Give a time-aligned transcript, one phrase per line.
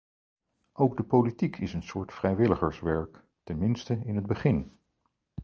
[0.73, 4.71] Ook de politiek is een soort vrijwilligerswerk, tenminste in het begin.